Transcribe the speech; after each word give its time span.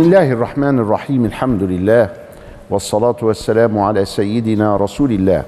بسم 0.00 0.08
الله 0.08 0.32
الرحمن 0.32 0.78
الرحيم 0.78 1.24
الحمد 1.24 1.62
لله 1.62 2.10
والصلاة 2.70 3.16
والسلام 3.22 3.78
على 3.78 4.04
سيدنا 4.04 4.76
رسول 4.76 5.12
الله 5.12 5.44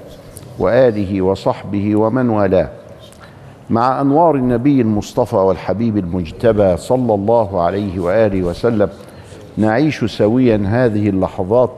وآله 0.59 1.21
وصحبه 1.21 1.95
ومن 1.95 2.29
والاه 2.29 2.69
مع 3.69 4.01
أنوار 4.01 4.35
النبي 4.35 4.81
المصطفى 4.81 5.35
والحبيب 5.35 5.97
المجتبى 5.97 6.77
صلى 6.77 7.13
الله 7.13 7.61
عليه 7.61 7.99
وآله 7.99 8.43
وسلم 8.43 8.89
نعيش 9.57 10.05
سويا 10.05 10.63
هذه 10.67 11.09
اللحظات 11.09 11.71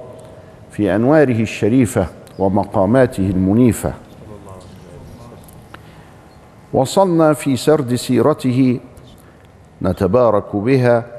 في 0.71 0.95
أنواره 0.95 1.41
الشريفة 1.41 2.07
ومقاماته 2.39 3.29
المنيفة 3.29 3.93
وصلنا 6.73 7.33
في 7.33 7.55
سرد 7.55 7.95
سيرته 7.95 8.79
نتبارك 9.81 10.55
بها 10.55 11.14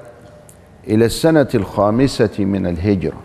إلى 0.88 1.04
السنة 1.04 1.48
الخامسة 1.54 2.44
من 2.44 2.66
الهجرة. 2.66 3.16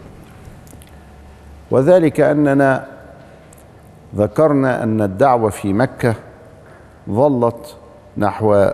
وذلك 1.72 2.20
أننا 2.20 2.88
ذكرنا 4.16 4.84
أن 4.84 5.02
الدعوة 5.02 5.50
في 5.50 5.74
مكة 5.74 6.16
ظلت 7.10 7.76
نحو 8.18 8.72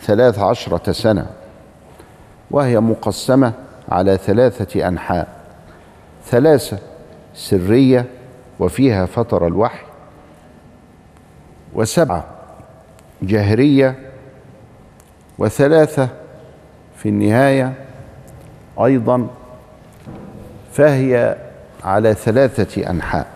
ثلاث 0.00 0.38
عشرة 0.38 0.92
سنة 0.92 1.26
وهي 2.50 2.80
مقسمة 2.80 3.52
على 3.88 4.16
ثلاثة 4.16 4.88
أنحاء. 4.88 5.28
ثلاثة 6.26 6.78
سرية 7.34 8.06
وفيها 8.60 9.06
فتر 9.06 9.46
الوحي 9.46 9.84
وسبعة 11.74 12.24
جهرية 13.22 13.98
وثلاثة 15.38 16.08
في 16.98 17.08
النهاية 17.08 17.72
أيضا 18.84 19.26
فهي 20.72 21.36
على 21.84 22.14
ثلاثة 22.14 22.90
أنحاء. 22.90 23.26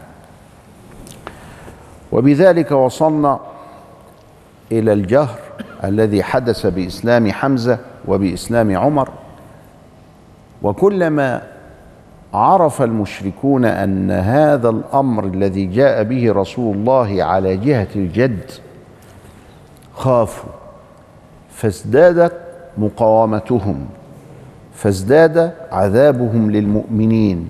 وبذلك 2.12 2.70
وصلنا 2.70 3.40
إلى 4.72 4.92
الجهر 4.92 5.38
الذي 5.84 6.22
حدث 6.22 6.66
بإسلام 6.66 7.32
حمزة 7.32 7.78
وبإسلام 8.08 8.76
عمر. 8.76 9.08
وكلما 10.62 11.42
عرف 12.34 12.82
المشركون 12.82 13.64
أن 13.64 14.10
هذا 14.10 14.68
الأمر 14.68 15.24
الذي 15.24 15.66
جاء 15.66 16.02
به 16.02 16.32
رسول 16.32 16.76
الله 16.76 17.24
على 17.24 17.56
جهة 17.56 17.88
الجد 17.96 18.50
خافوا 19.94 20.52
فازدادت 21.50 22.32
مقاومتهم 22.78 23.86
فازداد 24.74 25.52
عذابهم 25.72 26.50
للمؤمنين. 26.50 27.48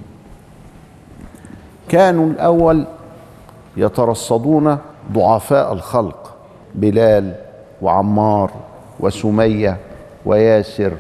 كانوا 1.89 2.27
الأول 2.27 2.85
يترصدون 3.77 4.79
ضعفاء 5.13 5.73
الخلق 5.73 6.35
بلال 6.75 7.35
وعمار 7.83 8.51
وسمية 9.01 9.77
وياسر 10.25 10.93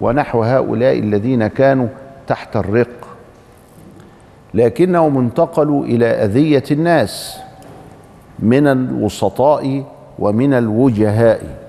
ونحو 0.00 0.42
هؤلاء 0.42 0.98
الذين 0.98 1.46
كانوا 1.46 1.88
تحت 2.26 2.56
الرق. 2.56 3.06
لكنهم 4.54 5.18
انتقلوا 5.18 5.84
إلى 5.84 6.06
أذية 6.06 6.64
الناس 6.70 7.38
من 8.38 8.66
الوسطاء 8.66 9.84
ومن 10.18 10.54
الوجهاء. 10.54 11.65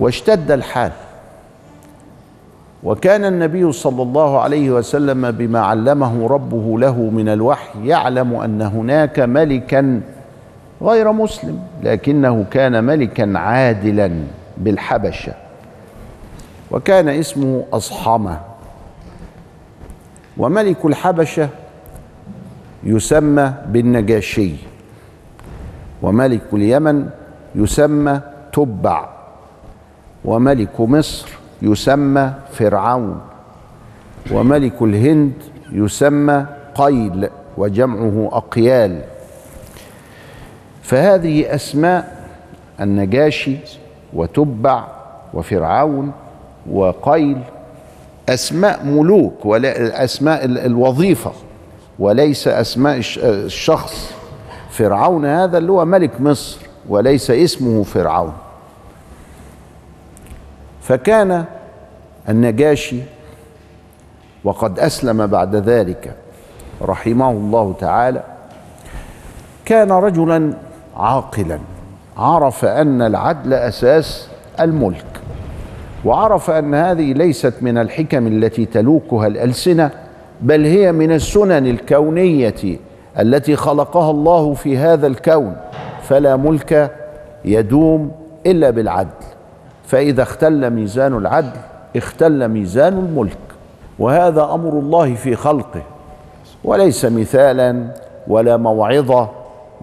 واشتد 0.00 0.50
الحال. 0.50 0.92
وكان 2.84 3.24
النبي 3.24 3.72
صلى 3.72 4.02
الله 4.02 4.40
عليه 4.40 4.70
وسلم 4.70 5.30
بما 5.30 5.60
علمه 5.60 6.26
ربه 6.26 6.78
له 6.78 6.96
من 6.96 7.28
الوحي 7.28 7.86
يعلم 7.88 8.34
أن 8.34 8.62
هناك 8.62 9.20
ملكا 9.20 10.00
غير 10.82 11.12
مسلم 11.12 11.60
لكنه 11.82 12.44
كان 12.50 12.84
ملكا 12.84 13.38
عادلا 13.38 14.10
بالحبشة. 14.56 15.32
وكان 16.70 17.08
اسمه 17.08 17.64
اصحمه 17.72 18.40
وملك 20.36 20.84
الحبشة 20.84 21.48
يسمى 22.84 23.52
بالنجاشي. 23.66 24.54
وملك 26.02 26.42
اليمن 26.52 27.08
يسمى 27.54 28.20
تبع. 28.52 29.17
وملك 30.24 30.80
مصر 30.80 31.28
يسمى 31.62 32.32
فرعون 32.52 33.20
وملك 34.32 34.82
الهند 34.82 35.32
يسمى 35.72 36.46
قيل 36.74 37.28
وجمعه 37.56 38.28
أقيال. 38.32 39.02
فهذه 40.82 41.54
أسماء 41.54 42.26
النجاشي 42.80 43.56
وتبع 44.12 44.84
وفرعون 45.34 46.12
وقيل 46.70 47.38
أسماء 48.28 48.84
ملوك 48.84 49.46
ولا 49.46 50.04
أسماء 50.04 50.44
الوظيفة 50.44 51.32
وليس 51.98 52.48
أسماء 52.48 53.00
الشخص. 53.22 54.12
فرعون 54.70 55.24
هذا 55.26 55.58
اللي 55.58 55.72
هو 55.72 55.84
ملك 55.84 56.20
مصر 56.20 56.58
وليس 56.88 57.30
اسمه 57.30 57.82
فرعون. 57.82 58.32
فكان 60.88 61.44
النجاشي 62.28 63.00
وقد 64.44 64.78
أسلم 64.78 65.26
بعد 65.26 65.56
ذلك 65.56 66.14
رحمه 66.82 67.30
الله 67.30 67.74
تعالى 67.80 68.22
كان 69.64 69.92
رجلا 69.92 70.52
عاقلا 70.96 71.58
عرف 72.16 72.64
أن 72.64 73.02
العدل 73.02 73.54
أساس 73.54 74.28
الملك 74.60 75.04
وعرف 76.04 76.50
أن 76.50 76.74
هذه 76.74 77.12
ليست 77.12 77.54
من 77.60 77.78
الحكم 77.78 78.26
التي 78.26 78.66
تلوكها 78.66 79.26
الألسنة 79.26 79.90
بل 80.40 80.64
هي 80.64 80.92
من 80.92 81.12
السنن 81.12 81.66
الكونية 81.66 82.78
التي 83.18 83.56
خلقها 83.56 84.10
الله 84.10 84.54
في 84.54 84.78
هذا 84.78 85.06
الكون 85.06 85.56
فلا 86.02 86.36
ملك 86.36 86.92
يدوم 87.44 88.12
إلا 88.46 88.70
بالعدل. 88.70 89.37
فإذا 89.88 90.22
اختل 90.22 90.70
ميزان 90.70 91.16
العدل 91.16 91.60
اختل 91.96 92.48
ميزان 92.48 92.92
الملك. 92.92 93.38
وهذا 93.98 94.42
أمر 94.42 94.72
الله 94.72 95.14
في 95.14 95.36
خلقه. 95.36 95.82
وليس 96.64 97.04
مثالا 97.04 97.86
ولا 98.26 98.56
موعظة 98.56 99.28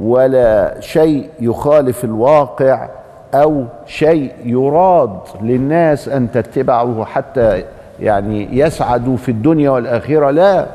ولا 0.02 0.80
شيء 0.80 1.30
يخالف 1.40 2.04
الواقع 2.04 2.90
أو 3.34 3.64
شيء 3.86 4.34
يراد 4.46 5.20
للناس 5.42 6.10
أن 6.10 6.32
تتبعه 6.32 7.06
حتى 7.06 7.64
يعني 8.00 8.58
يسعدوا 8.60 9.18
في 9.18 9.30
الدنيا 9.30 9.70
والآخرة. 9.70 10.32
لا 10.32 10.66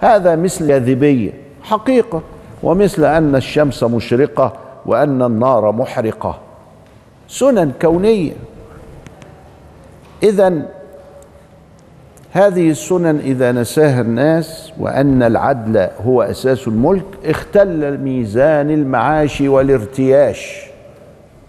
هذا 0.00 0.36
مثل 0.36 0.68
جاذبية 0.68 1.30
حقيقة. 1.62 2.20
ومثل 2.62 3.04
أن 3.04 3.36
الشمس 3.36 3.84
مشرقة 3.84 4.52
وأن 4.86 5.22
النار 5.22 5.72
محرقة. 5.72 6.38
سنن 7.28 7.72
كونية. 7.82 8.32
إذا 10.22 10.62
هذه 12.32 12.70
السنن 12.70 13.18
إذا 13.18 13.52
نساها 13.52 14.00
الناس 14.00 14.72
وأن 14.78 15.22
العدل 15.22 15.88
هو 16.06 16.22
أساس 16.22 16.68
الملك 16.68 17.04
اختل 17.24 17.98
ميزان 17.98 18.70
المعاش 18.70 19.40
والارتياش. 19.40 20.62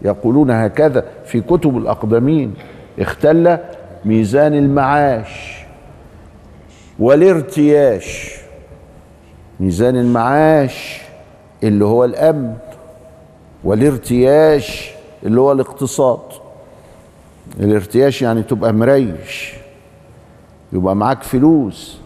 يقولون 0.02 0.52
هكذا 0.52 1.06
في 1.26 1.42
كتب 1.42 1.78
الأقدمين 1.78 2.54
اختل 3.00 3.58
ميزان 4.06 4.54
المعاش 4.54 5.64
والارتياش. 7.00 8.38
ميزان 9.60 9.96
المعاش 9.96 11.02
اللي 11.64 11.86
هو 11.86 12.06
الأمن 12.06 12.54
والارتياش 13.64 14.92
اللي 15.26 15.42
هو 15.42 15.52
الاقتصاد. 15.52 16.43
الارتياش 17.60 18.22
يعني 18.22 18.44
تبقى 18.44 18.74
مريش 18.74 19.54
يبقى 20.74 20.96
معاك 20.96 21.24
فلوس 21.24 21.98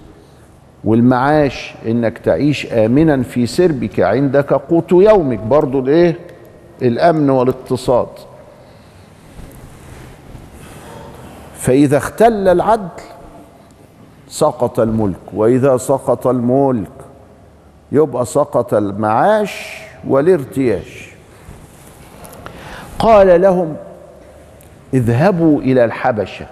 والمعاش 0.83 1.73
إنك 1.85 2.17
تعيش 2.17 2.65
امنا 2.73 3.23
في 3.23 3.47
سربك 3.47 3.99
عندك 3.99 4.53
قوت 4.53 4.91
يومك 4.91 5.39
برضو 5.39 5.79
الإيه؟ 5.79 6.17
الأمن 6.81 7.29
والاقتصاد. 7.29 8.07
فإذا 11.57 11.97
اختل 11.97 12.47
العدل 12.47 12.89
سقط 14.29 14.79
الملك 14.79 15.19
وإذا 15.33 15.77
سقط 15.77 16.27
الملك 16.27 16.91
يبقى 17.91 18.25
سقط 18.25 18.73
المعاش 18.73 19.77
والارتياش 20.07 21.09
قال 22.99 23.41
لهم 23.41 23.75
اذهبوا 24.93 25.61
إلى 25.61 25.85
الحبشة. 25.85 26.45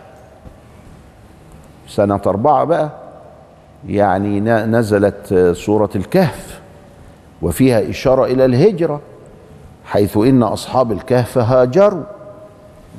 سنة 1.87 2.21
أربعة 2.27 2.63
بقى. 2.63 2.89
يعني 3.87 4.39
نزلت 4.41 5.51
سورة 5.57 5.89
الكهف 5.95 6.59
وفيها 7.41 7.89
إشارة 7.89 8.25
إلى 8.25 8.45
الهجرة 8.45 9.01
حيث 9.85 10.17
إن 10.17 10.43
أصحاب 10.43 10.91
الكهف 10.91 11.37
هاجروا 11.37 12.03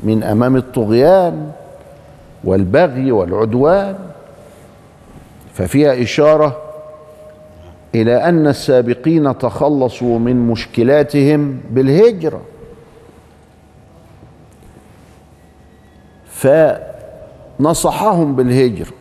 من 0.02 0.22
أمام 0.22 0.56
الطغيان 0.56 1.52
والبغي 2.44 3.12
والعدوان. 3.12 3.96
ففيها 5.54 6.02
إشارة 6.02 6.56
إلى 7.94 8.28
أن 8.28 8.46
السابقين 8.46 9.38
تخلصوا 9.38 10.18
من 10.18 10.46
مشكلاتهم 10.48 11.60
بالهجرة. 11.70 12.40
فنصحهم 17.58 18.36
بالهجرة 18.36 18.92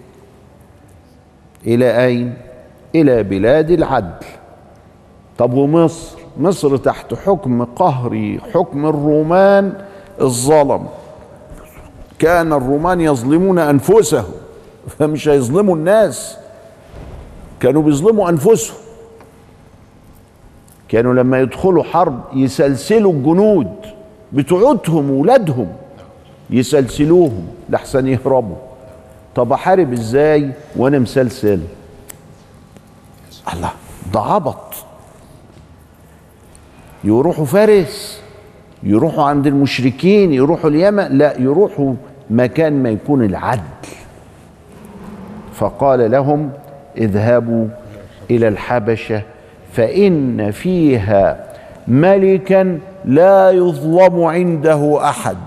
إلى 1.68 2.06
أين؟ 2.06 2.34
إلى 2.96 3.24
بلاد 3.24 3.72
العدل. 3.72 4.26
طب 5.38 5.54
ومصر؟ 5.54 6.18
مصر 6.40 6.78
تحت 6.78 7.14
حكم 7.14 7.64
قهري 7.64 8.40
حكم 8.54 8.86
الرومان 8.86 9.74
الظلم. 10.22 10.88
كان 12.20 12.54
الرومان 12.54 13.02
يظلمون 13.02 13.60
أنفسهم 13.60 14.32
فمش 15.00 15.28
هيظلموا 15.28 15.76
الناس. 15.76 16.38
كانوا 17.60 17.82
بيظلموا 17.82 18.30
أنفسهم. 18.30 18.78
كانوا 20.90 21.14
لما 21.14 21.40
يدخلوا 21.40 21.84
حرب 21.84 22.20
يسلسلوا 22.34 23.14
الجنود 23.14 23.74
بتوعتهم 24.34 25.12
ولادهم 25.12 25.68
يسلسلوهم 26.50 27.48
لحسن 27.70 28.08
يهربوا. 28.08 28.56
طب 29.36 29.54
أحارب 29.54 29.94
إزاي 29.94 30.52
وأنا 30.76 31.00
مسلسل؟ 31.00 31.60
الله 33.54 33.72
ده 34.14 34.20
عبط 34.20 34.74
يروحوا 37.04 37.46
فارس 37.46 38.22
يروحوا 38.84 39.24
عند 39.24 39.48
المشركين 39.48 40.34
يروحوا 40.34 40.70
اليمن 40.70 41.18
لا 41.18 41.40
يروحوا 41.42 41.94
مكان 42.30 42.84
ما 42.84 42.90
يكون 42.90 43.24
العدل. 43.24 43.62
فقال 45.54 46.12
لهم 46.12 46.52
اذهبوا 46.98 47.68
إلى 48.30 48.48
الحبشة 48.48 49.22
فإن 49.74 50.52
فيها 50.52 51.46
ملكا 51.88 52.80
لا 53.06 53.52
يظلم 53.52 54.24
عنده 54.24 55.10
أحد. 55.10 55.38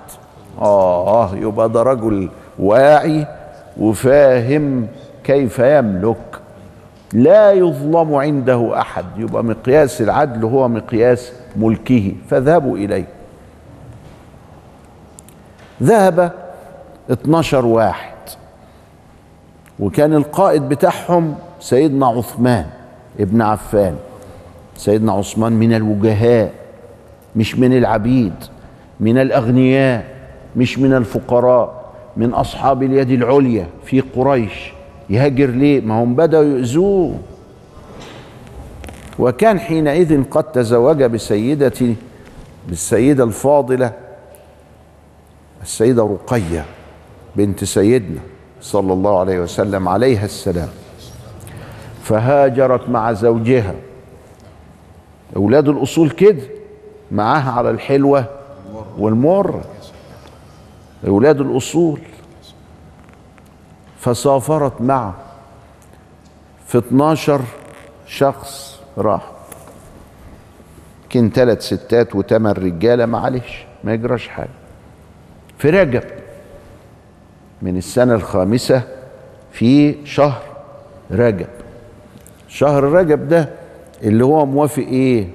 آه 0.61 1.37
يبقى 1.37 1.69
ده 1.69 1.83
رجل 1.83 2.29
واعي 2.59 3.27
وفاهم 3.81 4.87
كيف 5.25 5.59
يملك. 5.59 6.17
لا 7.13 7.53
يظلم 7.53 8.15
عنده 8.15 8.81
أحد 8.81 9.05
يبقى 9.17 9.45
مقياس 9.45 10.03
العدل 10.03 10.45
هو 10.45 10.69
مقياس 10.69 11.33
ملكه. 11.57 12.13
فاذهبوا 12.31 12.77
إليه. 12.77 13.05
ذهب 15.83 16.33
12 17.11 17.67
واحد. 17.67 18.13
وكان 19.81 20.15
القائد 20.15 20.69
بتاعهم 20.69 21.35
سيدنا 21.61 22.07
عثمان 22.07 22.67
ابن 23.21 23.43
عفان. 23.43 23.97
سيدنا 24.77 25.13
عثمان 25.13 25.53
من 25.53 25.75
الوجهاء 25.75 26.53
مش 27.37 27.59
من 27.59 27.77
العبيد 27.77 28.35
من 29.01 29.19
الأغنياء. 29.19 30.18
مش 30.57 30.79
من 30.79 30.95
الفقراء 30.95 31.93
من 32.17 32.35
أصحاب 32.35 32.83
اليد 32.83 33.11
العليا 33.11 33.67
في 33.85 34.01
قريش. 34.01 34.73
يهاجر 35.11 35.47
ليه؟ 35.47 35.81
ما 35.81 36.03
هم 36.03 36.15
بدأوا 36.15 36.45
يؤذوه. 36.45 37.19
وكان 39.19 39.61
حينئذ 39.61 40.25
قد 40.31 40.45
تزوج 40.45 41.03
بسيدة 41.03 41.95
بالسيدة 42.69 43.25
الفاضلة 43.25 43.93
السيدة 45.63 46.03
رقية 46.03 46.65
بنت 47.37 47.65
سيدنا 47.65 48.21
صلى 48.61 48.93
الله 48.93 49.21
عليه 49.21 49.41
وسلم 49.41 49.89
عليها 49.89 50.25
السلام. 50.25 50.69
فهاجرت 52.03 52.89
مع 52.89 53.13
زوجها. 53.13 53.75
أولاد 55.37 55.69
الأصول 55.69 56.11
كده 56.11 56.43
معاها 57.11 57.51
على 57.51 57.71
الحلوة 57.71 58.25
والمر. 58.99 59.61
أولاد 61.07 61.41
الأصول. 61.41 62.01
فسافرت 64.01 64.81
معه 64.81 65.15
في 66.67 66.79
12 66.79 67.41
شخص 68.07 68.81
راح. 68.99 69.31
كان 71.11 71.31
ثلاث 71.31 71.63
ستات 71.63 72.15
وثمان 72.15 72.53
رجالة 72.53 73.07
معلش 73.07 73.65
ما 73.85 73.95
يجراش 73.95 74.29
حاجة. 74.29 74.49
في 75.59 75.71
رجب 75.71 76.03
من 77.63 77.77
السنة 77.77 78.15
الخامسة 78.15 78.83
في 79.53 79.97
شهر 80.07 80.43
رجب. 81.11 81.49
شهر 82.49 82.85
رجب 82.85 83.29
ده 83.29 83.49
اللي 84.03 84.25
هو 84.25 84.47
موافق 84.47 84.83
إيه؟ 84.83 85.29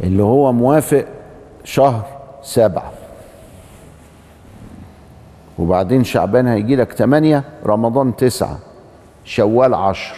اللي 0.00 0.22
هو 0.22 0.52
موافق 0.52 1.04
شهر 1.64 2.06
سبعة. 2.42 2.92
وبعدين 5.58 6.04
شعبان 6.04 6.46
هيجي 6.46 6.76
لك 6.76 6.92
تمانية 6.92 7.44
رمضان 7.66 8.16
تسعة 8.16 8.58
شوال 9.24 9.74
عشر 9.74 10.14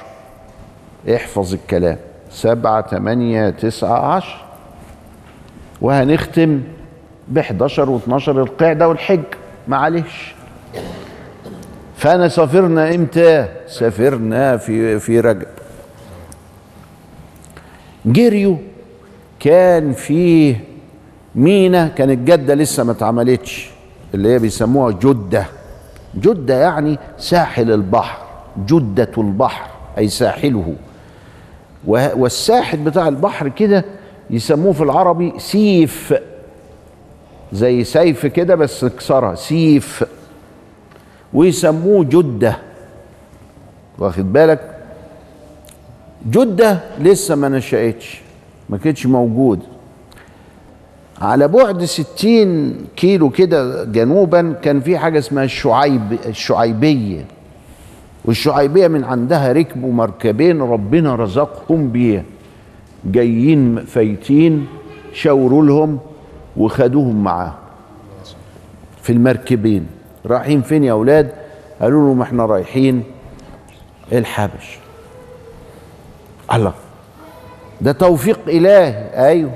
احفظ 1.14 1.54
الكلام. 1.54 1.96
سبعة 2.30 2.80
تمانية 2.80 3.50
تسعة 3.50 4.14
عشر 4.14 4.40
وهنختم 5.80 6.60
ب 7.28 7.38
11 7.38 7.98
و12 7.98 8.28
القعدة 8.28 8.88
والحج. 8.88 9.22
معلش 9.68 10.34
فأنا 11.96 12.28
سافرنا 12.28 12.94
إمتى؟ 12.94 13.48
سافرنا 13.66 14.56
في 14.56 14.98
في 14.98 15.20
رجب. 15.20 15.46
جريوا 18.06 18.56
كان 19.40 19.92
فيه 19.92 20.64
مينا 21.34 21.88
كانت 21.88 22.28
جدة 22.28 22.54
لسه 22.54 22.84
ما 22.84 22.92
اتعملتش. 22.92 23.70
اللي 24.14 24.28
هي 24.28 24.38
بيسموها 24.38 24.92
جدة. 24.92 25.46
جدة 26.14 26.54
يعني 26.54 26.98
ساحل 27.18 27.70
البحر 27.70 28.18
جدة 28.66 29.10
البحر 29.18 29.70
أي 29.98 30.08
ساحله. 30.08 30.74
والساحل 31.86 32.78
بتاع 32.78 33.08
البحر 33.08 33.48
كده 33.48 33.84
يسموه 34.30 34.72
في 34.72 34.82
العربي 34.82 35.32
سيف. 35.38 36.14
زي 37.52 37.84
سيف 37.84 38.26
كده 38.26 38.54
بس 38.54 38.84
كسرها 38.84 39.34
سيف. 39.34 40.04
ويسموه 41.34 42.04
جدة. 42.04 42.58
واخد 43.98 44.32
بالك؟ 44.32 44.78
جدة 46.30 46.80
لسه 47.00 47.34
ما 47.34 47.48
نشأتش 47.48 48.20
ما 48.68 48.78
كانتش 48.78 49.06
موجود. 49.06 49.60
على 51.20 51.48
بعد 51.48 51.84
ستين 51.84 52.76
كيلو 52.96 53.30
كده 53.30 53.84
جنوبا 53.84 54.52
كان 54.62 54.80
في 54.80 54.98
حاجة 54.98 55.18
اسمها 55.18 55.44
الشعيب 55.44 56.18
الشعيبية. 56.26 57.24
والشعيبية 58.24 58.88
من 58.88 59.04
عندها 59.04 59.52
ركبوا 59.52 59.92
مركبين 59.92 60.62
ربنا 60.62 61.14
رزقهم 61.14 61.90
بيه 61.90 62.24
جايين 63.04 63.84
فايتين 63.84 64.66
شاوروا 65.12 65.64
لهم 65.64 65.98
وخدوهم 66.56 67.24
معاهم 67.24 67.54
في 69.02 69.12
المركبين. 69.12 69.86
رايحين 70.26 70.62
فين 70.62 70.84
يا 70.84 70.92
أولاد؟ 70.92 71.30
قالوا 71.80 72.08
لهم 72.08 72.22
إحنا 72.22 72.46
رايحين 72.46 73.02
الحبش. 74.12 74.78
الله. 76.54 76.72
ده 77.80 77.92
توفيق 77.92 78.40
إلهي. 78.48 79.10
أيوه. 79.26 79.50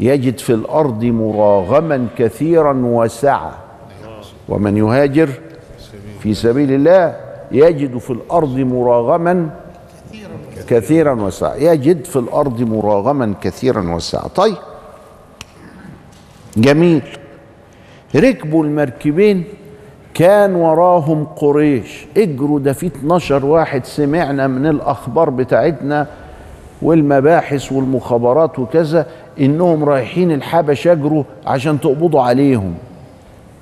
يجد 0.00 0.38
في 0.38 0.50
الأرض 0.52 1.04
مراغما 1.04 2.06
كثيرا 2.18 2.72
وسعه 2.84 3.52
ومن 4.48 4.76
يهاجر 4.76 5.28
في 6.20 6.34
سبيل 6.34 6.72
الله 6.72 7.16
يجد 7.52 7.98
في 7.98 8.10
الأرض 8.10 8.56
مراغما 8.56 9.50
كثيرا 10.68 11.12
وسعه 11.22 11.54
يجد 11.54 12.04
في 12.04 12.16
الأرض 12.16 12.60
مراغما 12.60 13.34
كثيرا 13.42 13.94
وسعه 13.94 14.28
طيب. 14.28 14.56
جميل. 16.56 17.02
ركبوا 18.16 18.64
المركبين 18.64 19.44
كان 20.14 20.54
وراهم 20.54 21.24
قريش. 21.24 22.06
اجروا 22.16 22.60
ده 22.60 22.72
في 22.72 22.86
12 22.86 23.46
واحد 23.46 23.84
سمعنا 23.84 24.46
من 24.46 24.66
الأخبار 24.66 25.30
بتاعتنا 25.30 26.06
والمباحث 26.82 27.72
والمخابرات 27.72 28.58
وكذا. 28.58 29.06
إنهم 29.40 29.84
رايحين 29.84 30.32
الحبش 30.32 30.86
يجروا 30.86 31.24
عشان 31.46 31.80
تقبضوا 31.80 32.20
عليهم. 32.20 32.74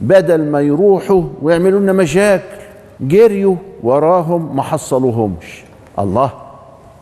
بدل 0.00 0.44
ما 0.44 0.60
يروحوا 0.60 1.22
ويعملوا 1.42 1.80
لنا 1.80 1.92
مشاكل 1.92 2.58
جريوا 3.00 3.56
وراهم 3.82 4.56
ما 4.56 4.62
حصلوهمش. 4.62 5.64
الله 5.98 6.30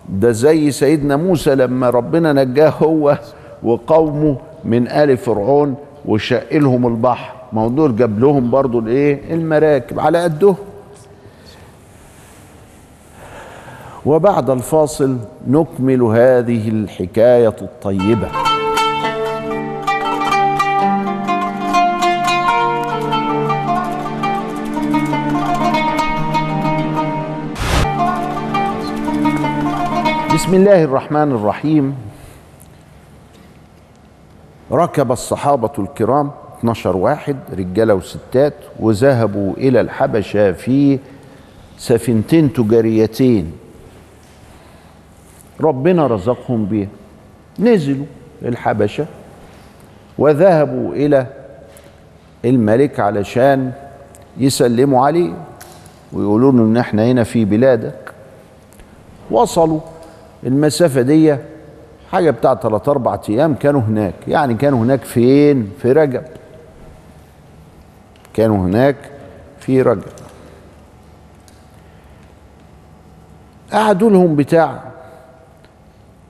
ده 0.09 0.33
زي 0.33 0.71
سيدنا 0.71 1.17
موسى 1.17 1.55
لما 1.55 1.91
ربنا 1.91 2.33
نجاه 2.33 2.71
هو 2.83 3.19
وقومه 3.63 4.37
من 4.65 4.89
آل 4.89 5.17
فرعون 5.17 5.75
وشق 6.07 6.53
لهم 6.53 6.87
البحر 6.87 7.33
دول 7.53 7.97
جاب 7.97 8.21
لهم 8.21 8.51
برضو 8.51 8.79
الإيه؟ 8.79 9.35
المراكب 9.35 10.01
على 10.01 10.23
قدهم 10.23 10.57
وبعد 14.07 14.51
الفاصل 14.51 15.17
نكمل 15.49 16.03
هذه 16.03 16.69
الحكاية 16.69 17.57
الطيبة. 17.63 18.29
بسم 30.47 30.55
الله 30.55 30.85
الرحمن 30.85 31.33
الرحيم. 31.33 31.97
ركب 34.73 35.13
الصحابة 35.13 35.71
الكرام 35.79 36.31
12 36.59 36.97
واحد 36.97 37.37
رجالة 37.53 37.95
وستات 37.95 38.55
وذهبوا 38.81 39.55
إلى 39.57 39.81
الحبشة 39.81 40.53
في 40.53 40.99
سفينتين 41.79 42.53
تجاريتين. 42.53 43.53
ربنا 45.61 46.07
رزقهم 46.07 46.65
بها 46.67 46.89
نزلوا 47.59 48.07
الحبشة 48.43 49.07
وذهبوا 50.19 50.95
إلى 50.95 51.27
الملك 52.45 53.01
علشان 53.01 53.73
يسلموا 54.39 55.07
عليه 55.07 55.33
ويقولوا 56.13 56.53
له 56.53 56.59
إن 56.59 56.77
إحنا 56.77 57.07
هنا 57.07 57.25
في 57.25 57.45
بلادك. 57.45 58.13
وصلوا. 59.31 59.81
المسافة 60.47 61.03
دي 61.03 61.37
حاجة 62.13 62.31
بتاع 62.31 62.55
ثلاث 62.55 62.89
أربع 62.89 63.21
أيام 63.29 63.55
كانوا 63.55 63.81
هناك. 63.81 64.15
يعني 64.29 64.55
كانوا 64.55 64.79
هناك 64.79 65.05
فين؟ 65.05 65.73
في 65.83 65.93
رجب. 65.93 66.25
كانوا 68.35 68.57
هناك 68.57 68.97
في 69.61 69.83
رجب. 69.83 70.03
قعدوا 73.73 74.11
لهم 74.11 74.37
بتاع 74.37 74.83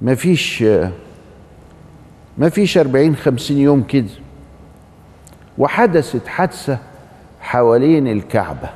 ما 0.01 0.15
فيش 0.15 0.63
ما 2.39 2.49
فيش 2.49 2.79
أربعين 2.79 3.17
خمسين 3.17 3.59
يوم 3.59 3.83
كده. 3.83 4.11
وحدثت 5.59 6.27
حادثة 6.27 6.79
حوالين 7.41 8.09
الكعبة. 8.09 8.69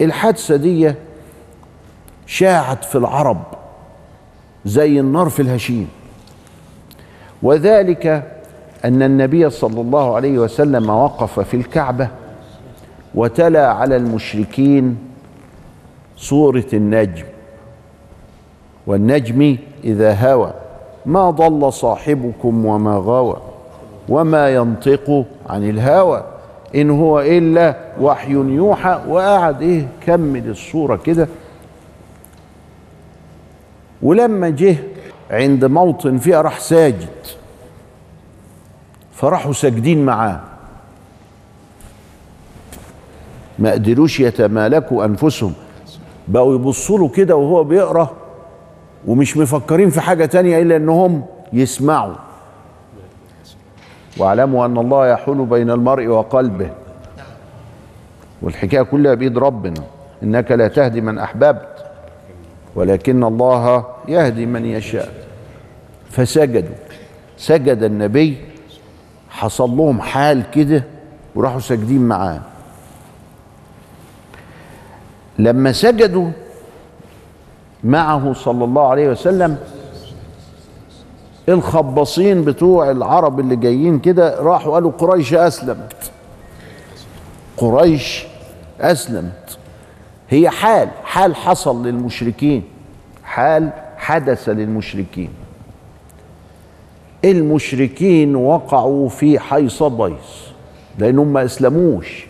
الحادثة 0.00 0.56
دي 0.56 0.94
شاعت 2.26 2.84
في 2.84 2.98
العرب 2.98 3.42
زي 4.64 5.00
النار 5.00 5.28
في 5.28 5.42
الهشيم. 5.42 5.88
وذلك 7.42 8.06
أن 8.84 9.02
النبي 9.02 9.50
صلى 9.50 9.80
الله 9.80 10.16
عليه 10.16 10.38
وسلم 10.38 10.90
وقف 10.90 11.40
في 11.40 11.56
الكعبة 11.56 12.08
وتلا 13.14 13.72
على 13.72 13.96
المشركين 13.96 14.98
سوره 16.16 16.64
النجم. 16.72 17.24
والنجم 18.86 19.56
إذا 19.84 20.14
هوى 20.14 20.52
ما 21.06 21.30
ضل 21.30 21.72
صاحبكم 21.72 22.66
وما 22.66 22.96
غوى 22.96 23.36
وما 24.08 24.54
ينطق 24.54 25.24
عن 25.48 25.70
الهوى. 25.70 26.24
إن 26.74 26.90
هو 26.90 27.20
إلا 27.20 27.76
وحي 28.00 28.32
يوحى 28.32 29.00
وقعد 29.08 29.62
إيه 29.62 29.88
كمل 30.06 30.50
الصورة 30.50 30.96
كده. 30.96 31.28
ولما 34.02 34.48
جه 34.48 34.76
عند 35.30 35.64
موطن 35.64 36.18
فيها 36.18 36.42
راح 36.42 36.60
ساجد. 36.60 37.08
فراحوا 39.12 39.52
ساجدين 39.52 40.04
معاه. 40.04 40.40
ما 43.58 43.72
قدروش 43.72 44.20
يتمالكوا 44.20 45.04
أنفسهم. 45.04 45.52
بقوا 46.28 46.54
يبصوا 46.54 46.98
له 46.98 47.08
كده 47.08 47.36
وهو 47.36 47.64
بيقرأ 47.64 48.10
ومش 49.06 49.36
مفكرين 49.36 49.90
في 49.90 50.00
حاجة 50.00 50.26
تانية 50.26 50.62
إلا 50.62 50.76
إنهم 50.76 51.24
يسمعوا. 51.52 52.14
واعلموا 54.18 54.66
أن 54.66 54.78
الله 54.78 55.08
يحول 55.08 55.46
بين 55.46 55.70
المرء 55.70 56.06
وقلبه. 56.06 56.70
والحكاية 58.42 58.82
كلها 58.82 59.14
بيد 59.14 59.38
ربنا. 59.38 59.82
إنك 60.22 60.52
لا 60.52 60.68
تهدي 60.68 61.00
من 61.00 61.18
أحببت. 61.18 61.75
ولكن 62.76 63.24
الله 63.24 63.84
يهدي 64.08 64.46
من 64.46 64.64
يشاء. 64.66 65.12
فسجدوا. 66.10 66.74
سجد 67.38 67.82
النبي 67.82 68.36
حصل 69.30 69.70
لهم 69.70 70.00
حال 70.00 70.50
كده 70.50 70.84
وراحوا 71.34 71.60
ساجدين 71.60 72.08
معاه. 72.08 72.40
لما 75.38 75.72
سجدوا 75.72 76.30
معه 77.84 78.32
صلى 78.32 78.64
الله 78.64 78.88
عليه 78.88 79.08
وسلم 79.08 79.58
الخباصين 81.48 82.44
بتوع 82.44 82.90
العرب 82.90 83.40
اللي 83.40 83.56
جايين 83.56 83.98
كده 83.98 84.40
راحوا 84.40 84.74
قالوا 84.74 84.90
قريش 84.90 85.34
أسلمت. 85.34 86.10
قريش 87.56 88.26
أسلمت. 88.80 89.58
هي 90.30 90.50
حال 90.50 90.88
حال 91.04 91.36
حصل 91.36 91.86
للمشركين 91.86 92.62
حال 93.24 93.70
حدث 93.96 94.48
للمشركين. 94.48 95.30
المشركين 97.24 98.36
وقعوا 98.36 99.08
في 99.08 99.38
حيص 99.38 99.82
بيص 99.82 100.46
لانهم 100.98 101.32
ما 101.32 101.44
أسلموش. 101.44 102.26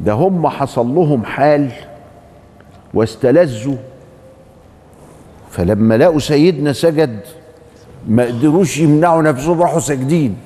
ده 0.00 0.12
هم 0.12 0.48
حصل 0.48 0.94
لهم 0.94 1.24
حال 1.24 1.70
واستلذوا. 2.94 3.76
فلما 5.50 5.96
لقوا 5.96 6.18
سيدنا 6.18 6.72
سجد 6.72 7.20
ما 8.08 8.24
قدروش 8.24 8.78
يمنعوا 8.78 9.22
نفسهم 9.22 9.62
راحوا 9.62 9.80
ساجدين. 9.80 10.36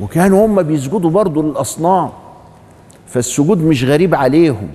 وكانوا 0.00 0.46
هم 0.46 0.62
بيسجدوا 0.62 1.10
برضه 1.10 1.42
للأصنام 1.42 2.10
فالسجود 3.06 3.58
مش 3.58 3.84
غريب 3.84 4.14
عليهم. 4.14 4.68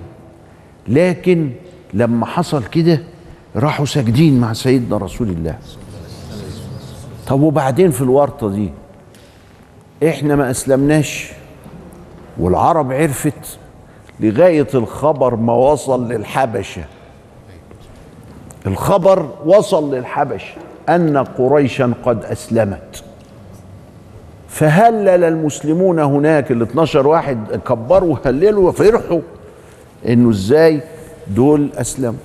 لكن 0.88 1.50
لما 1.94 2.26
حصل 2.26 2.64
كده 2.64 3.00
راحوا 3.56 3.86
ساجدين 3.86 4.40
مع 4.40 4.52
سيدنا 4.52 4.96
رسول 4.96 5.28
الله. 5.28 5.58
طب 7.26 7.40
وبعدين 7.40 7.90
في 7.90 8.00
الورطة 8.02 8.50
دي؟ 8.50 8.70
إحنا 10.08 10.36
ما 10.36 10.50
أسلمناش 10.50 11.32
والعرب 12.38 12.92
عرفت 12.92 13.58
لغاية 14.20 14.66
الخبر 14.74 15.36
ما 15.36 15.52
وصل 15.54 16.12
للحبشة. 16.12 16.84
الخبر 18.66 19.30
وصل 19.46 19.94
للحبشة 19.94 20.54
أن 20.88 21.16
قريشا 21.16 21.92
قد 22.04 22.24
أسلمت. 22.24 23.04
فهلل 24.48 25.24
المسلمون 25.24 25.98
هناك 25.98 26.50
ال 26.52 26.62
12 26.62 27.06
واحد 27.06 27.60
كبروا 27.66 28.16
وهللوا 28.24 28.68
وفرحوا 28.68 29.20
إنه 30.06 30.30
إزاي 30.30 30.80
دول 31.28 31.70
أسلموا. 31.74 32.18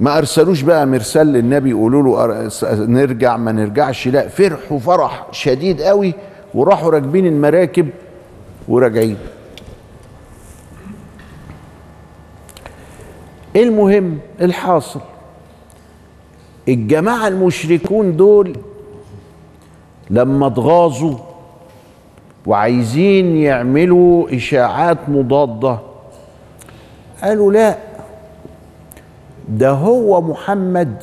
ما 0.00 0.18
أرسلوش 0.18 0.62
بقى 0.62 0.86
مرسال 0.86 1.26
للنبي 1.26 1.70
يقولوا 1.70 2.26
له 2.26 2.50
نرجع 2.86 3.36
ما 3.36 3.52
نرجعش 3.52 4.08
لا 4.08 4.28
فرحوا 4.28 4.78
فرح 4.78 5.26
شديد 5.32 5.82
قوي 5.82 6.14
وراحوا 6.54 6.90
راكبين 6.90 7.26
المراكب 7.26 7.88
وراجعين. 8.68 9.16
المهم 13.56 14.18
الحاصل 14.40 15.00
الجماعة 16.68 17.28
المشركون 17.28 18.16
دول 18.16 18.56
لما 20.10 20.46
اتغاظوا 20.46 21.18
وعايزين 22.46 23.36
يعملوا 23.36 24.36
إشاعات 24.36 24.98
مضادة. 25.08 25.78
قالوا 27.22 27.52
لا. 27.52 27.76
ده 29.48 29.70
هو 29.70 30.20
محمد. 30.20 30.96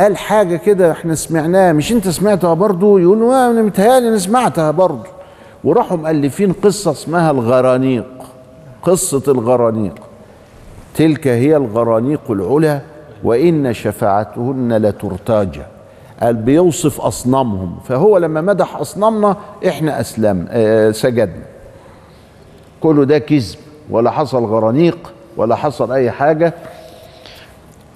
قال 0.00 0.16
حاجة 0.16 0.56
كده 0.56 0.92
إحنا 0.92 1.14
سمعناها 1.14 1.72
مش 1.72 1.92
أنت 1.92 2.08
سمعتها 2.08 2.54
برضو؟ 2.54 2.98
يقولوا 2.98 3.50
أنا 3.50 3.62
متهيألي 3.62 4.08
أنا 4.08 4.18
سمعتها 4.18 4.70
برضو. 4.70 5.08
وراحوا 5.64 5.96
مؤلفين 5.96 6.52
قصة 6.52 6.90
اسمها 6.90 7.30
الغرانيق 7.30 8.06
قصة 8.82 9.22
الغرانيق. 9.28 9.94
تلك 10.94 11.28
هي 11.28 11.56
الغرانيق 11.56 12.30
العلا 12.30 12.80
وإن 13.24 13.72
شفاعتهن 13.72 14.76
لترتاجى 14.76 15.62
قال 16.22 16.34
بيوصف 16.36 17.00
أصنامهم. 17.00 17.76
فهو 17.84 18.18
لما 18.18 18.40
مدح 18.40 18.76
أصنامنا 18.76 19.36
إحنا 19.68 20.00
أسلم 20.00 20.46
آه 20.50 20.90
سجدنا. 20.90 21.42
كله 22.80 23.04
ده 23.04 23.18
كذب 23.18 23.58
ولا 23.90 24.10
حصل 24.10 24.44
غرانيق 24.44 25.12
ولا 25.36 25.56
حصل 25.56 25.92
أي 25.92 26.10
حاجة. 26.10 26.54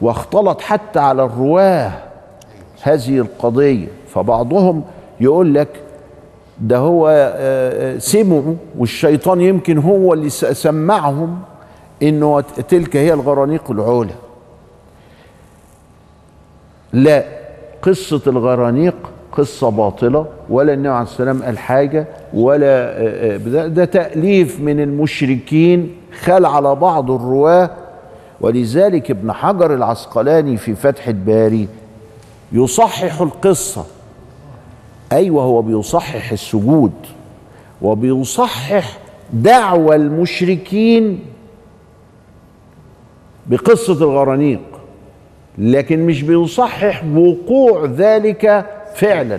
واختلط 0.01 0.61
حتى 0.61 0.99
على 0.99 1.25
الرواة 1.25 1.93
هذه 2.83 3.19
القضية. 3.19 3.87
فبعضهم 4.15 4.85
يقول 5.21 5.55
لك 5.55 5.69
ده 6.61 6.79
هو 6.79 7.09
آه، 7.09 7.95
آه، 7.95 7.99
سمعوا 7.99 8.55
والشيطان 8.79 9.41
يمكن 9.41 9.79
هو 9.79 10.15
اللي 10.15 10.31
سمعهم 10.31 11.39
إنه 12.03 12.41
تلك 12.41 12.97
هي 12.97 13.13
الغرانيق 13.13 13.71
العلا 13.71 14.11
لا 16.93 17.25
قصة 17.83 18.23
الغرانيق 18.27 18.95
قصة 19.33 19.69
باطلة 19.71 20.27
ولا 20.51 20.75
النبي 20.75 20.89
عليه 20.89 21.03
السلام 21.03 21.43
قال 21.43 21.59
حاجة 21.59 22.07
ولا 22.35 22.67
آه، 22.67 23.35
آه، 23.35 23.67
ده, 23.67 23.85
تأليف 23.85 24.61
من 24.61 24.81
المشركين 24.81 25.95
خال 26.21 26.47
على 26.47 26.75
بعض 26.75 27.11
الرواة. 27.11 27.71
ولذلك 28.41 29.11
ابن 29.11 29.33
حجر 29.33 29.75
العسقلاني 29.75 30.57
في 30.57 30.75
فتح 30.75 31.09
الباري 31.09 31.69
يصحح 32.53 33.21
القصة. 33.21 33.85
أيوة 35.13 35.43
هو 35.43 35.63
بيصحح 35.63 36.33
السجود 36.33 36.93
وبيصحح 37.83 38.99
دعوى 39.33 39.97
المشركين 39.97 41.21
بقصة 43.47 43.93
الغرانيق. 43.93 44.61
لكن 45.59 46.07
مش 46.07 46.23
بيصحح 46.23 47.03
وقوع 47.17 47.85
ذلك 47.85 48.65
فعلا. 48.95 49.39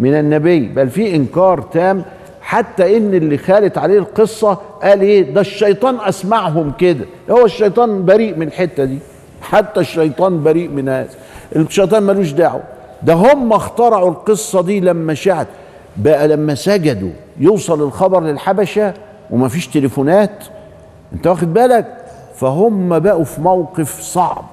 من 0.00 0.14
النبي 0.14 0.68
بل 0.68 0.88
في 0.90 1.16
إنكار 1.16 1.60
تام 1.60 2.02
حتى 2.40 2.96
إن 2.96 3.14
اللي 3.14 3.38
خالت 3.38 3.78
عليه 3.78 3.98
القصة 3.98 4.58
قال 4.82 5.00
إيه؟ 5.00 5.34
ده 5.34 5.40
الشيطان 5.40 5.96
أسمعهم 6.00 6.72
كده. 6.78 7.04
هو 7.30 7.44
الشيطان 7.44 8.04
بريء 8.04 8.36
من 8.36 8.46
الحتة 8.46 8.84
دي. 8.84 8.98
حتى 9.42 9.80
الشيطان 9.80 10.42
بريء 10.42 10.68
من 10.68 10.88
هذا. 10.88 11.08
الشيطان 11.56 12.02
ملوش 12.02 12.30
دعوة. 12.32 12.62
ده 13.02 13.14
هم 13.14 13.52
اخترعوا 13.52 14.10
القصة 14.10 14.62
دي 14.62 14.80
لما 14.80 15.14
شاعت. 15.14 15.46
بقى 15.96 16.28
لما 16.28 16.54
سجدوا 16.54 17.10
يوصل 17.40 17.82
الخبر 17.82 18.20
للحبشة 18.20 18.94
ومفيش 19.30 19.66
تليفونات. 19.66 20.44
أنت 21.12 21.26
واخد 21.26 21.54
بالك؟ 21.54 21.86
فهم 22.34 22.98
بقوا 22.98 23.24
في 23.24 23.40
موقف 23.40 24.00
صعب. 24.00 24.44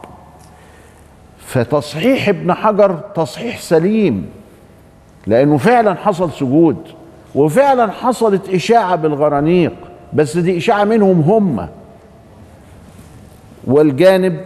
فتصحيح 1.46 2.30
ابن 2.30 2.54
حجر 2.54 3.00
تصحيح 3.16 3.60
سليم 3.62 4.26
لأنه 5.28 5.58
فعلا 5.58 5.94
حصل 5.94 6.32
سجود 6.32 6.78
وفعلا 7.36 7.92
حصلت 7.92 8.50
إشاعة 8.50 8.96
بالغرانيق 8.96 9.74
بس 10.14 10.38
دي 10.38 10.58
إشاعة 10.58 10.84
منهم 10.84 11.22
هم. 11.22 11.68
والجانب 13.68 14.38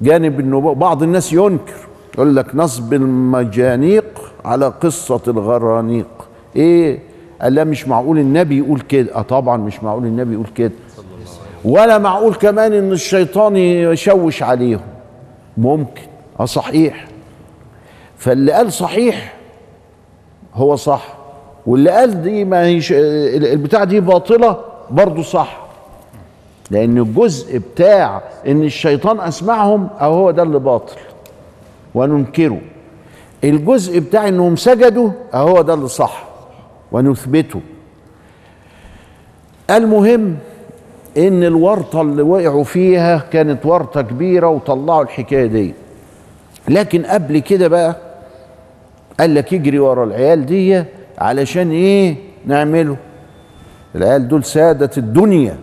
جانب 0.00 0.40
إنه 0.40 0.74
بعض 0.74 1.02
الناس 1.02 1.32
ينكر 1.32 1.74
يقول 2.14 2.36
لك 2.36 2.46
نصب 2.54 2.92
المجانيق 2.94 4.32
على 4.44 4.66
قصة 4.66 5.20
الغرانيق. 5.28 6.06
إيه؟ 6.56 6.98
قال 7.42 7.54
لا 7.54 7.64
مش 7.64 7.88
معقول 7.88 8.18
النبي 8.18 8.58
يقول 8.58 8.80
كده. 8.80 9.14
آه 9.14 9.22
طبعا 9.22 9.56
مش 9.56 9.82
معقول 9.82 10.04
النبي 10.04 10.32
يقول 10.34 10.46
كده. 10.54 10.72
ولا 11.64 11.98
معقول 11.98 12.34
كمان 12.34 12.72
إن 12.72 12.92
الشيطان 12.92 13.56
يشوش 13.56 14.42
عليهم. 14.42 14.80
ممكن. 15.58 16.02
آه 16.40 16.44
صحيح. 16.44 17.06
فاللي 18.18 18.52
قال 18.52 18.72
صحيح 18.72 19.34
هو 20.54 20.76
صح 20.76 21.14
واللي 21.66 21.90
قال 21.90 22.22
دي 22.22 22.44
ما 22.44 22.64
هيش 22.64 22.92
البتاع 22.92 23.84
دي 23.84 24.00
باطلة 24.00 24.60
برضه 24.90 25.22
صح. 25.22 25.60
لأن 26.70 26.98
الجزء 26.98 27.58
بتاع 27.58 28.22
إن 28.46 28.62
الشيطان 28.62 29.20
أسمعهم 29.20 29.88
أو 30.00 30.14
هو 30.14 30.30
ده 30.30 30.42
اللي 30.42 30.58
باطل. 30.58 30.96
وننكره. 31.94 32.60
الجزء 33.44 33.98
بتاع 34.00 34.28
إنهم 34.28 34.56
سجدوا 34.56 35.10
اهو 35.34 35.62
ده 35.62 35.74
اللي 35.74 35.88
صح. 35.88 36.24
ونثبته. 36.92 37.60
المهم 39.70 40.36
إن 41.16 41.44
الورطة 41.44 42.00
اللي 42.00 42.22
وقعوا 42.22 42.64
فيها 42.64 43.18
كانت 43.32 43.66
ورطة 43.66 44.02
كبيرة 44.02 44.48
وطلعوا 44.48 45.02
الحكاية 45.02 45.46
دي. 45.46 45.74
لكن 46.68 47.02
قبل 47.06 47.38
كده 47.38 47.68
بقى 47.68 47.96
قال 49.20 49.34
لك 49.34 49.52
يجري 49.52 49.78
ورا 49.78 50.04
العيال 50.04 50.46
دي 50.46 50.84
علشان 51.18 51.70
إيه 51.70 52.16
نعمله؟ 52.46 52.96
العيال 53.94 54.28
دول 54.28 54.44
سادة 54.44 54.90
الدنيا. 54.96 55.56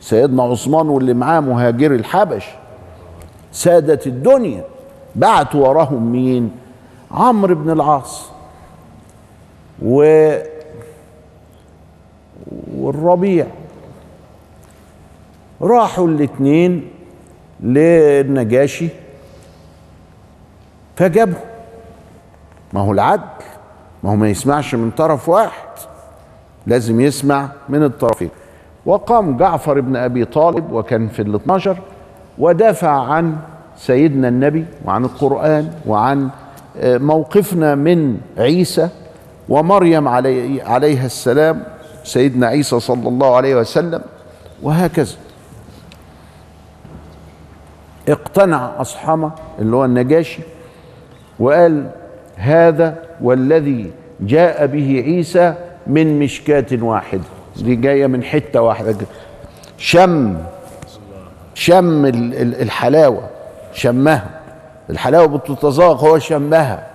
سيدنا 0.00 0.42
عثمان 0.42 0.88
واللي 0.88 1.14
معاه 1.14 1.40
مهاجر 1.40 1.94
الحبش. 1.94 2.44
سادة 3.52 4.00
الدنيا. 4.06 4.64
بعتوا 5.14 5.68
وراهم 5.68 6.12
مين؟ 6.12 6.50
عمرو 7.10 7.54
بن 7.54 7.70
العاص. 7.70 8.30
و 9.82 10.28
والربيع. 12.76 13.46
راحوا 15.62 16.08
الاثنين 16.08 16.88
للنجاشي 17.60 18.88
فجابهم. 20.96 21.40
ما 22.72 22.80
هو 22.80 22.92
العدل 22.92 23.22
ما 24.02 24.10
هو 24.10 24.16
ما 24.16 24.28
يسمعش 24.28 24.74
من 24.74 24.90
طرف 24.90 25.28
واحد 25.28 25.68
لازم 26.66 27.00
يسمع 27.00 27.48
من 27.68 27.84
الطرفين. 27.84 28.30
وقام 28.86 29.36
جعفر 29.36 29.80
بن 29.80 29.96
أبي 29.96 30.24
طالب 30.24 30.72
وكان 30.72 31.08
في 31.08 31.22
ال 31.22 31.34
12 31.34 31.76
ودافع 32.38 32.90
عن 32.90 33.36
سيدنا 33.78 34.28
النبي 34.28 34.64
وعن 34.84 35.04
القرآن 35.04 35.72
وعن 35.86 36.28
موقفنا 36.84 37.74
من 37.74 38.20
عيسى 38.38 38.88
ومريم 39.48 40.08
علي 40.08 40.62
عليها 40.62 41.06
السلام 41.06 41.62
سيدنا 42.04 42.46
عيسى 42.46 42.80
صلى 42.80 43.08
الله 43.08 43.36
عليه 43.36 43.56
وسلم 43.56 44.02
وهكذا. 44.62 45.14
اقتنع 48.08 48.80
أصحمة 48.80 49.30
اللي 49.58 49.76
هو 49.76 49.84
النجاشي 49.84 50.42
وقال 51.38 51.90
هذا 52.36 52.96
والذي 53.20 53.90
جاء 54.20 54.66
به 54.66 55.02
عيسى 55.06 55.54
من 55.86 56.18
مشكاة 56.18 56.66
واحدة. 56.72 57.22
دي 57.56 57.74
جاية 57.74 58.06
من 58.06 58.22
حتة 58.22 58.60
واحدة 58.60 58.96
شم 59.78 60.36
شم 61.54 62.06
الحلاوة 62.06 63.22
شمها. 63.72 64.30
الحلاوة 64.90 65.26
بتتذاق 65.26 66.04
هو 66.04 66.18
شمها. 66.18 66.86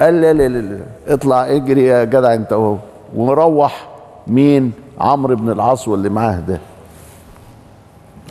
قال 0.00 0.20
لا 0.20 0.32
لا 0.32 0.48
لا 0.48 0.80
اطلع 1.08 1.46
اجري 1.46 1.86
يا 1.86 2.04
جدع 2.04 2.34
انت 2.34 2.52
وهو 2.52 2.76
وروح 3.14 3.88
مين؟ 4.26 4.72
عمرو 5.00 5.36
بن 5.36 5.50
العاص 5.50 5.88
واللي 5.88 6.08
معاه 6.08 6.40
ده. 6.40 6.58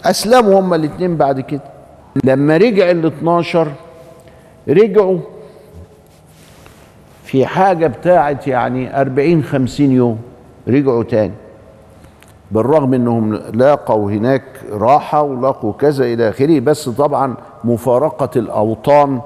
أسلموا 0.06 0.60
هما 0.60 0.75
الاثنين 0.75 1.17
بعد 1.17 1.39
كده. 1.39 1.73
لما 2.23 2.58
رجع 2.58 2.91
ال 2.91 3.06
12 3.06 3.67
رجعوا 4.69 5.17
في 7.23 7.45
حاجة 7.45 7.88
بتاعت 7.88 8.47
يعني 8.47 9.02
40 9.02 9.43
50 9.43 9.91
يوم 9.91 10.17
رجعوا 10.67 11.04
تاني. 11.04 11.32
بالرغم 12.52 12.93
إنهم 12.93 13.34
لاقوا 13.34 14.12
هناك 14.12 14.43
راحة 14.71 15.21
ولاقوا 15.21 15.73
كذا 15.73 16.06
إلى 16.06 16.30
آخره 16.30 16.60
بس 16.60 16.89
طبعا 16.89 17.36
مفارقة 17.63 18.30
الأوطان 18.36 19.21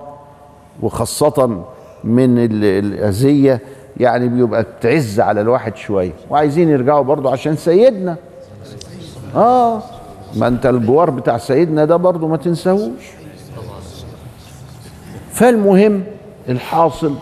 وخاصة 0.81 1.63
من 2.03 2.37
الأذية 2.39 3.59
يعني 3.97 4.27
بيبقى 4.27 4.65
تعز 4.81 5.19
على 5.19 5.41
الواحد 5.41 5.75
شوية. 5.75 6.11
وعايزين 6.29 6.69
يرجعوا 6.69 7.01
برضو 7.03 7.29
عشان 7.29 7.55
سيدنا. 7.55 8.15
آه. 9.35 9.81
ما 10.35 10.47
انت 10.47 10.65
الجوار 10.65 11.09
بتاع 11.09 11.37
سيدنا 11.37 11.85
ده 11.85 11.95
برضو 11.95 12.27
ما 12.27 12.37
تنساهوش. 12.37 13.03
فالمهم 15.31 16.03
الحاصل 16.49 17.15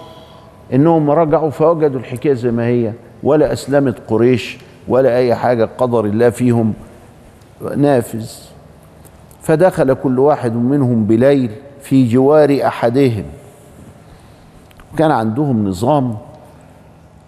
انهم 0.73 1.09
رجعوا 1.09 1.49
فوجدوا 1.49 1.99
الحكاية 1.99 2.33
زي 2.33 2.51
ما 2.51 2.67
هي 2.67 2.93
ولا 3.23 3.53
أسلمت 3.53 3.95
قريش 4.07 4.57
ولا 4.87 5.17
أي 5.17 5.35
حاجة 5.35 5.69
قدر 5.77 6.05
الله 6.05 6.29
فيهم 6.29 6.73
نافذ. 7.75 8.29
فدخل 9.41 9.93
كل 9.93 10.19
واحد 10.19 10.55
منهم 10.55 11.05
بليل 11.05 11.51
في 11.81 12.07
جوار 12.07 12.59
أحدهم. 12.67 13.25
كان 14.97 15.11
عندهم 15.11 15.67
نظام 15.67 16.17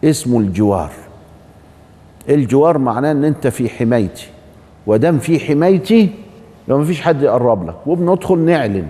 اسمه 0.03 0.39
الجوار. 0.39 0.91
الجوار 2.29 2.77
معناه 2.77 3.11
إن 3.11 3.23
أنت 3.23 3.47
في 3.47 3.69
حمايتي. 3.69 4.27
ودام 4.87 5.19
في 5.19 5.39
حمايتي 5.39 6.09
يبقى 6.67 6.79
مفيش 6.79 7.01
حد 7.01 7.21
يقرب 7.21 7.67
لك. 7.67 7.75
وبندخل 7.87 8.39
نعلن. 8.39 8.87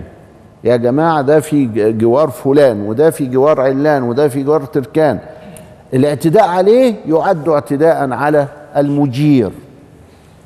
يا 0.64 0.76
جماعة 0.76 1.22
ده 1.22 1.40
في 1.40 1.66
جوار 1.92 2.28
فلان 2.30 2.80
وده 2.80 3.10
في 3.10 3.26
جوار 3.26 3.60
علان 3.60 4.02
وده 4.02 4.28
في 4.28 4.42
جوار 4.42 4.64
تركان. 4.64 5.18
الاعتداء 5.94 6.48
عليه 6.48 6.94
يعد 7.08 7.48
اعتداء 7.48 8.12
على 8.12 8.48
المجير. 8.76 9.50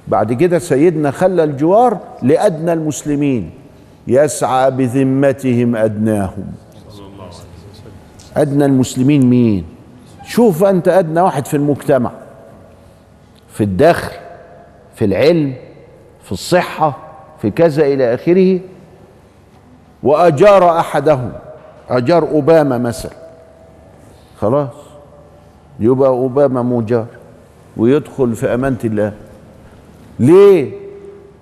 بعد 0.08 0.32
كده 0.32 0.58
سيدنا 0.58 1.10
خلى 1.10 1.44
الجوار 1.44 1.98
لأدنى 2.22 2.72
المسلمين. 2.72 3.50
يسعى 4.06 4.70
بذمتهم 4.70 5.76
أدناهم. 5.76 6.44
أدنى 8.36 8.64
المسلمين 8.64 9.26
مين؟ 9.26 9.64
شوف 10.24 10.64
أنت 10.64 10.88
أدنى 10.88 11.20
واحد 11.20 11.46
في 11.46 11.56
المجتمع. 11.56 12.10
في 13.48 13.64
الدخل 13.64 14.12
في 15.02 15.06
العلم 15.06 15.52
في 16.24 16.32
الصحة 16.32 16.98
في 17.42 17.50
كذا 17.50 17.86
إلى 17.86 18.14
آخره 18.14 18.60
وأجار 20.02 20.78
أحدهم 20.78 21.32
أجار 21.90 22.22
أوباما 22.28 22.78
مثلا 22.78 23.12
خلاص 24.40 24.68
يبقى 25.80 26.08
أوباما 26.08 26.62
مجار 26.62 27.06
ويدخل 27.76 28.34
في 28.34 28.54
أمانة 28.54 28.78
الله 28.84 29.12
ليه؟ 30.20 30.70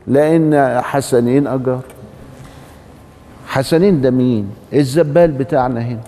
لأن 0.06 0.80
حسنين 0.82 1.46
أجار 1.46 1.80
حسنين 3.46 4.00
ده 4.00 4.10
مين؟ 4.10 4.50
الزبال 4.72 5.32
بتاعنا 5.32 5.80
هنا 5.80 6.00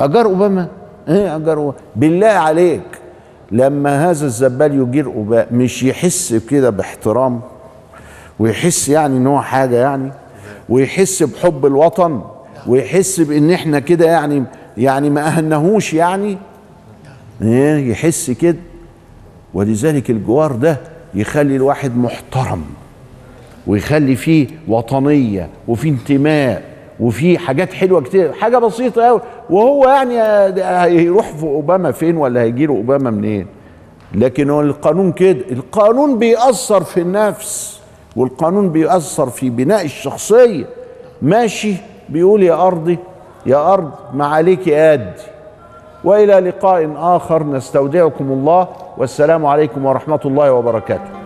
أجار 0.00 0.26
أوباما؟ 0.26 0.68
إيه 1.08 1.36
أجار 1.36 1.56
أوباما؟ 1.56 1.74
بالله 1.96 2.26
عليك 2.26 3.01
لما 3.52 4.10
هذا 4.10 4.26
الزبال 4.26 4.80
يجير 4.80 5.06
أوباما 5.06 5.46
مش 5.52 5.82
يحس 5.82 6.34
كده 6.34 6.70
باحترام 6.70 7.40
ويحس 8.38 8.88
يعني 8.88 9.16
إن 9.16 9.26
هو 9.26 9.40
حاجة 9.42 9.76
يعني 9.76 10.12
ويحس 10.68 11.22
بحب 11.22 11.66
الوطن 11.66 12.22
ويحس 12.66 13.20
بإن 13.20 13.50
إحنا 13.50 13.78
كده 13.78 14.06
يعني 14.06 14.44
يعني 14.76 15.10
ما 15.10 15.28
أهنهوش 15.28 15.94
يعني 15.94 16.38
إيه 17.42 17.90
يحس 17.90 18.30
كده. 18.30 18.56
ولذلك 19.54 20.10
الجوار 20.10 20.52
ده 20.52 20.76
يخلي 21.14 21.56
الواحد 21.56 21.96
محترم 21.96 22.64
ويخلي 23.66 24.16
فيه 24.16 24.46
وطنية 24.68 25.48
وفيه 25.68 25.90
انتماء. 25.90 26.71
وفيه 27.00 27.38
حاجات 27.38 27.72
حلوة 27.72 28.00
كتير 28.00 28.32
حاجة 28.32 28.58
بسيطة 28.58 29.02
قوي 29.02 29.20
وهو 29.50 29.84
يعني 29.88 30.18
هيروح 30.62 31.32
في 31.32 31.42
أوباما 31.42 31.92
فين 31.92 32.16
ولا 32.16 32.40
هيجيله 32.40 32.74
أوباما 32.74 33.10
منين؟ 33.10 33.46
لكن 34.14 34.50
هو 34.50 34.60
القانون 34.60 35.12
كده 35.12 35.44
القانون 35.50 36.18
بيأثر 36.18 36.84
في 36.84 37.00
النفس 37.00 37.80
والقانون 38.16 38.68
بيأثر 38.68 39.30
في 39.30 39.50
بناء 39.50 39.84
الشخصية. 39.84 40.64
ماشي 41.22 41.74
بيقول 42.08 42.42
يا 42.42 42.66
أرضي 42.66 42.98
يا 43.46 43.72
أرض 43.72 43.90
ما 44.14 44.26
عليك 44.26 44.68
أدي. 44.68 45.22
وإلى 46.04 46.40
لقاء 46.40 46.92
آخر 46.96 47.42
نستودعكم 47.42 48.32
الله 48.32 48.68
والسلام 48.98 49.46
عليكم 49.46 49.86
ورحمة 49.86 50.20
الله 50.24 50.52
وبركاته. 50.52 51.21